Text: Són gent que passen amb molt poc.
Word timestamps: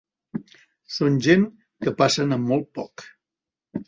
Són 0.95 1.19
gent 1.27 1.43
que 1.87 1.93
passen 1.99 2.33
amb 2.39 2.49
molt 2.53 2.65
poc. 2.79 3.05